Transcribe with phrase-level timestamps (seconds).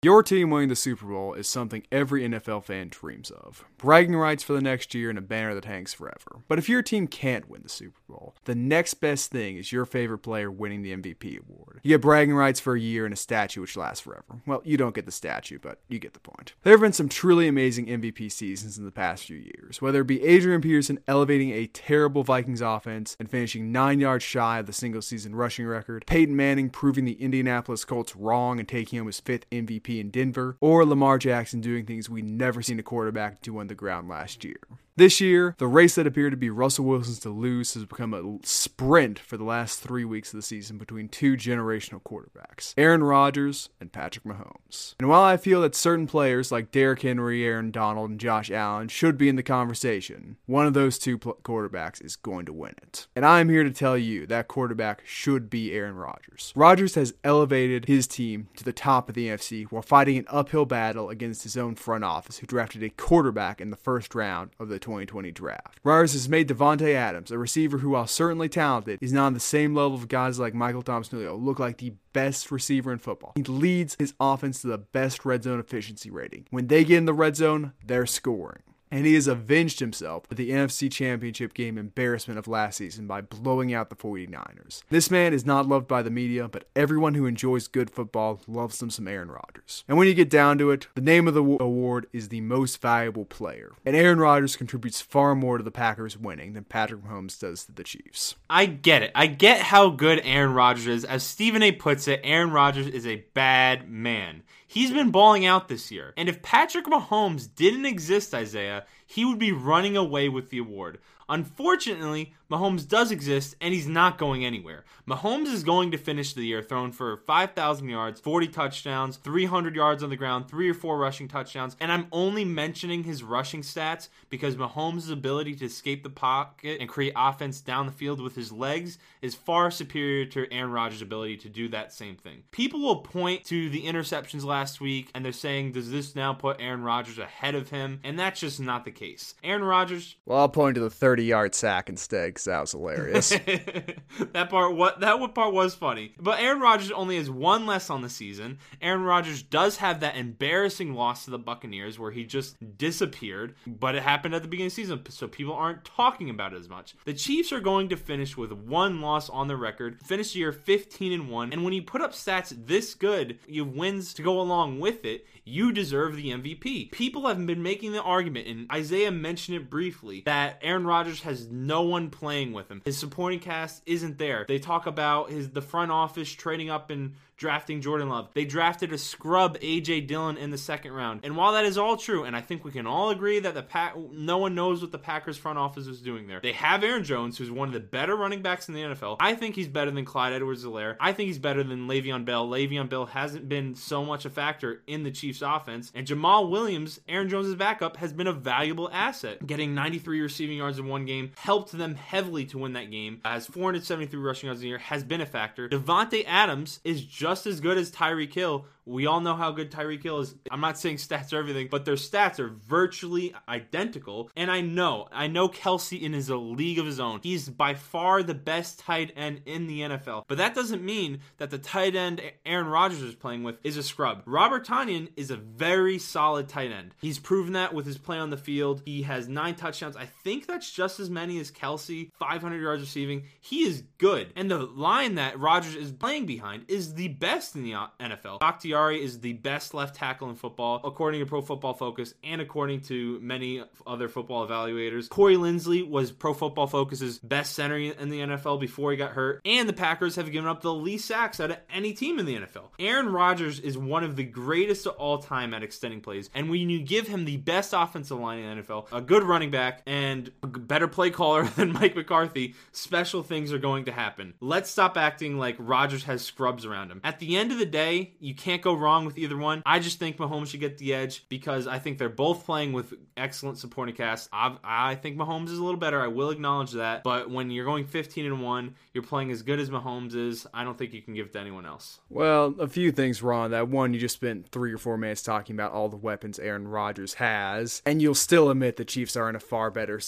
[0.00, 3.64] Your team winning the Super Bowl is something every NFL fan dreams of.
[3.78, 6.36] Bragging rights for the next year and a banner that hangs forever.
[6.46, 9.84] But if your team can't win the Super Bowl, the next best thing is your
[9.84, 11.80] favorite player winning the MVP award.
[11.82, 14.40] You get bragging rights for a year and a statue which lasts forever.
[14.46, 16.52] Well, you don't get the statue, but you get the point.
[16.62, 20.06] There have been some truly amazing MVP seasons in the past few years, whether it
[20.06, 24.72] be Adrian Peterson elevating a terrible Vikings offense and finishing nine yards shy of the
[24.72, 29.18] single season rushing record, Peyton Manning proving the Indianapolis Colts wrong and taking home his
[29.18, 33.58] fifth MVP in Denver, or Lamar Jackson doing things we never seen a quarterback do
[33.58, 34.60] on the ground last year.
[34.98, 38.44] This year, the race that appeared to be Russell Wilson's to lose has become a
[38.44, 43.68] sprint for the last three weeks of the season between two generational quarterbacks, Aaron Rodgers
[43.80, 44.96] and Patrick Mahomes.
[44.98, 48.88] And while I feel that certain players like Derrick Henry, Aaron Donald, and Josh Allen
[48.88, 52.74] should be in the conversation, one of those two pl- quarterbacks is going to win
[52.82, 53.06] it.
[53.14, 56.52] And I'm here to tell you that quarterback should be Aaron Rodgers.
[56.56, 60.66] Rodgers has elevated his team to the top of the NFC while fighting an uphill
[60.66, 64.68] battle against his own front office, who drafted a quarterback in the first round of
[64.68, 65.78] the 2020 draft.
[65.84, 69.40] Rodgers has made Davante Adams, a receiver who, while certainly talented, is not on the
[69.40, 73.32] same level of guys like Michael Thomas Julio, look like the best receiver in football.
[73.36, 76.46] He leads his offense to the best red zone efficiency rating.
[76.50, 80.34] When they get in the red zone, they're scoring and he has avenged himself for
[80.34, 84.82] the NFC Championship game embarrassment of last season by blowing out the 49ers.
[84.90, 88.78] This man is not loved by the media, but everyone who enjoys good football loves
[88.78, 89.84] them some Aaron Rodgers.
[89.88, 92.80] And when you get down to it, the name of the award is the most
[92.80, 93.72] valuable player.
[93.84, 97.72] And Aaron Rodgers contributes far more to the Packers winning than Patrick Mahomes does to
[97.72, 98.36] the Chiefs.
[98.48, 99.12] I get it.
[99.14, 101.04] I get how good Aaron Rodgers is.
[101.04, 104.42] As Stephen A puts it, Aaron Rodgers is a bad man.
[104.70, 106.12] He's been balling out this year.
[106.18, 110.98] And if Patrick Mahomes didn't exist, Isaiah, he would be running away with the award.
[111.28, 114.84] Unfortunately, Mahomes does exist and he's not going anywhere.
[115.06, 120.02] Mahomes is going to finish the year thrown for 5,000 yards, 40 touchdowns, 300 yards
[120.02, 121.76] on the ground, three or four rushing touchdowns.
[121.80, 126.88] And I'm only mentioning his rushing stats because Mahomes' ability to escape the pocket and
[126.88, 131.36] create offense down the field with his legs is far superior to Aaron Rodgers' ability
[131.38, 132.44] to do that same thing.
[132.50, 136.60] People will point to the interceptions last week and they're saying, does this now put
[136.60, 138.00] Aaron Rodgers ahead of him?
[138.04, 139.34] And that's just not the case.
[139.44, 140.16] Aaron Rodgers.
[140.24, 143.28] Well, I'll point to the 30 yard sack instead because that was hilarious.
[144.32, 146.14] that part what that part was funny.
[146.18, 148.58] But Aaron Rodgers only has one less on the season.
[148.80, 153.94] Aaron Rodgers does have that embarrassing loss to the Buccaneers where he just disappeared, but
[153.94, 156.68] it happened at the beginning of the season, so people aren't talking about it as
[156.68, 156.94] much.
[157.04, 160.52] The Chiefs are going to finish with one loss on the record, finish the year
[160.52, 164.22] 15 and 1, and when you put up stats this good, you have wins to
[164.22, 166.92] go along with it, you deserve the MVP.
[166.92, 171.48] People have been making the argument, and Isaiah mentioned it briefly, that Aaron Rodgers has
[171.48, 172.82] no one playing with him.
[172.84, 174.44] His supporting cast isn't there.
[174.46, 178.28] They talk about his the front office trading up and drafting Jordan Love.
[178.34, 181.20] They drafted a scrub AJ Dillon in the second round.
[181.22, 183.62] And while that is all true, and I think we can all agree that the
[183.62, 186.40] pack no one knows what the Packers front office is doing there.
[186.40, 189.16] They have Aaron Jones, who's one of the better running backs in the NFL.
[189.20, 190.96] I think he's better than Clyde Edwards-Helaire.
[191.00, 192.46] I think he's better than Le'Veon Bell.
[192.48, 195.92] Le'Veon Bell hasn't been so much a factor in the Chiefs offense.
[195.94, 199.46] And Jamaal Williams, Aaron Jones' backup, has been a valuable asset.
[199.46, 203.20] Getting 93 receiving yards in one game helped them heavily to win that game.
[203.24, 205.68] As 473 rushing yards a year has been a factor.
[205.68, 208.66] Davante Adams is just just as good as Tyreek Hill.
[208.88, 210.34] We all know how good Tyreek Hill is.
[210.50, 214.30] I'm not saying stats are everything, but their stats are virtually identical.
[214.34, 217.20] And I know, I know Kelce in is a league of his own.
[217.22, 220.24] He's by far the best tight end in the NFL.
[220.26, 223.82] But that doesn't mean that the tight end Aaron Rodgers is playing with is a
[223.82, 224.22] scrub.
[224.24, 226.94] Robert Tonyan is a very solid tight end.
[226.98, 228.82] He's proven that with his play on the field.
[228.86, 229.96] He has nine touchdowns.
[229.96, 233.24] I think that's just as many as Kelce, 500 yards receiving.
[233.40, 234.32] He is good.
[234.34, 238.40] And the line that Rodgers is playing behind is the best in the NFL.
[238.40, 242.82] Bakhtiari is the best left tackle in football, according to Pro Football Focus and according
[242.82, 245.08] to many other football evaluators.
[245.08, 249.40] Corey Linsley was Pro Football Focus's best center in the NFL before he got hurt,
[249.44, 252.36] and the Packers have given up the least sacks out of any team in the
[252.36, 252.68] NFL.
[252.78, 256.70] Aaron Rodgers is one of the greatest of all time at extending plays, and when
[256.70, 260.30] you give him the best offensive line in the NFL, a good running back, and
[260.42, 264.34] a better play caller than Mike McCarthy, special things are going to happen.
[264.40, 267.00] Let's stop acting like Rodgers has scrubs around him.
[267.04, 269.62] At the end of the day, you can't go wrong with either one.
[269.66, 272.94] I just think Mahomes should get the edge because I think they're both playing with
[273.16, 274.28] excellent supporting cast.
[274.32, 276.00] I, I think Mahomes is a little better.
[276.00, 277.02] I will acknowledge that.
[277.02, 280.46] But when you're going 15 and 1, you're playing as good as Mahomes is.
[280.52, 282.00] I don't think you can give to anyone else.
[282.08, 283.50] Well, a few things wrong.
[283.50, 286.68] That one, you just spent three or four minutes talking about all the weapons Aaron
[286.68, 290.00] Rodgers has, and you'll still admit the Chiefs are in a far better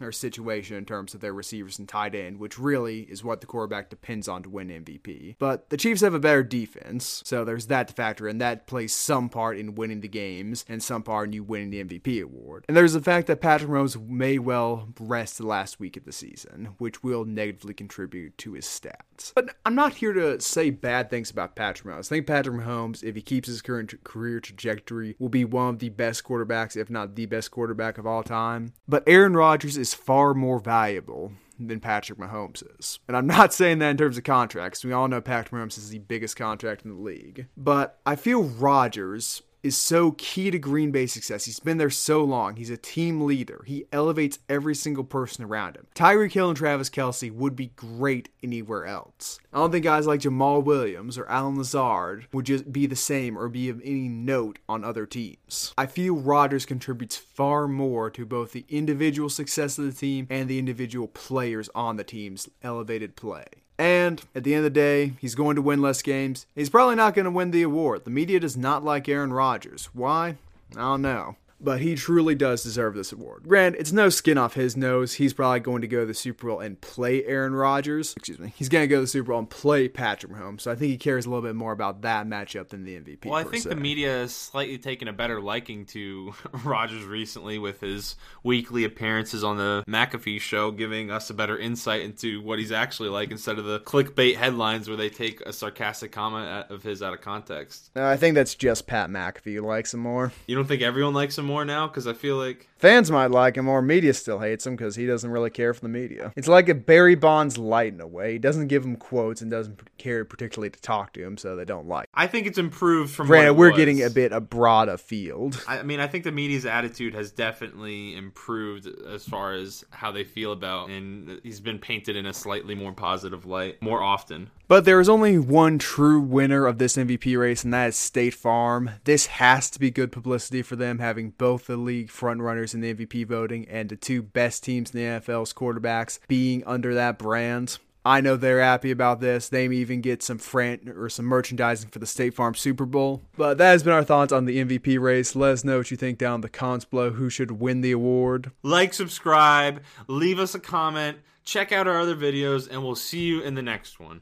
[0.00, 3.46] or situation in terms of their receivers and tight end, which really is what the
[3.46, 5.36] quarterback depends on to win MVP.
[5.38, 8.38] But the Chiefs have a better defense, so there's that to factor in.
[8.38, 11.84] That plays some part in winning the games and some part in you winning the
[11.84, 12.64] MVP award.
[12.68, 16.12] And there's the fact that Patrick Mahomes may well rest the last week of the
[16.12, 19.32] season, which will negatively contribute to his stats.
[19.34, 22.06] But I'm not here to say bad things about Patrick Mahomes.
[22.06, 25.78] I think Patrick Mahomes, if he keeps his current career trajectory, will be one of
[25.78, 28.72] the best quarterbacks, if not the best quarterback of all time.
[28.88, 32.98] But Aaron Rodgers is far more valuable than Patrick Mahomes is.
[33.06, 34.84] And I'm not saying that in terms of contracts.
[34.84, 37.46] We all know Patrick Mahomes is the biggest contract in the league.
[37.56, 41.44] But I feel Rodgers is so key to Green Bay's success.
[41.44, 42.56] He's been there so long.
[42.56, 43.62] He's a team leader.
[43.66, 45.86] He elevates every single person around him.
[45.94, 49.38] Tyreek Hill and Travis Kelce would be great anywhere else.
[49.52, 53.36] I don't think guys like Jamaal Williams or Allen Lazard would just be the same
[53.36, 55.74] or be of any note on other teams.
[55.76, 60.48] I feel Rodgers contributes far more to both the individual success of the team and
[60.48, 63.44] the individual players on the team's elevated play.
[63.80, 66.44] And at the end of the day, he's going to win less games.
[66.54, 68.04] He's probably not going to win the award.
[68.04, 69.88] The media does not like Aaron Rodgers.
[69.94, 70.36] Why?
[70.76, 73.44] I don't know but he truly does deserve this award.
[73.46, 75.14] Grant, it's no skin off his nose.
[75.14, 78.14] He's probably going to go to the Super Bowl and play Aaron Rodgers.
[78.16, 78.52] Excuse me.
[78.56, 80.62] He's going to go to the Super Bowl and play Patrick Mahomes.
[80.62, 83.26] So I think he cares a little bit more about that matchup than the MVP.
[83.26, 83.68] Well, I think se.
[83.70, 86.32] the media has slightly taken a better liking to
[86.64, 92.02] Rodgers recently with his weekly appearances on the McAfee show, giving us a better insight
[92.02, 96.12] into what he's actually like instead of the clickbait headlines where they take a sarcastic
[96.12, 97.90] comment of his out of context.
[97.94, 100.32] Uh, I think that's just Pat McAfee likes him more.
[100.46, 101.88] You don't think everyone likes him more now?
[101.88, 103.82] Because I feel like fans might like him more.
[103.82, 106.32] Media still hates him because he doesn't really care for the media.
[106.36, 108.32] It's like a Barry Bonds light in a way.
[108.32, 111.64] He doesn't give him quotes and doesn't care particularly to talk to him, so they
[111.64, 112.08] don't like.
[112.14, 113.26] I think it's improved from.
[113.26, 113.76] Granted, we're was.
[113.76, 115.62] getting a bit abroad of field.
[115.68, 120.24] I mean, I think the media's attitude has definitely improved as far as how they
[120.24, 124.50] feel about, and he's been painted in a slightly more positive light more often.
[124.68, 128.34] But there is only one true winner of this MVP race, and that is State
[128.34, 128.90] Farm.
[129.02, 132.94] This has to be good publicity for them, having both the league frontrunners in the
[132.94, 137.78] MVP voting and the two best teams in the NFL's quarterbacks being under that brand.
[138.04, 139.48] I know they're happy about this.
[139.48, 143.22] They may even get some fran- or some merchandising for the State Farm Super Bowl.
[143.38, 145.34] But that has been our thoughts on the MVP race.
[145.34, 147.10] Let us know what you think down in the comments below.
[147.10, 148.50] Who should win the award?
[148.62, 153.40] Like, subscribe, leave us a comment, check out our other videos, and we'll see you
[153.40, 154.20] in the next one.